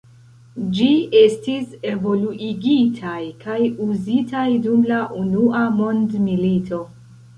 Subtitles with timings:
[0.77, 0.85] Ĝi
[1.19, 3.59] estis evoluigitaj kaj
[3.91, 6.83] uzitaj dum la unua mondmilito.